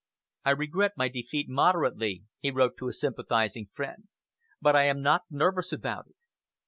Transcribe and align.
"I 0.45 0.49
regret 0.49 0.93
my 0.97 1.09
defeat 1.09 1.47
moderately," 1.47 2.23
he 2.39 2.49
wrote 2.49 2.75
to 2.79 2.87
a 2.87 2.91
sympathizing 2.91 3.69
friend, 3.71 4.07
"but 4.59 4.75
I 4.75 4.85
am 4.87 5.03
not 5.03 5.25
nervous 5.29 5.71
about 5.71 6.07
it." 6.07 6.15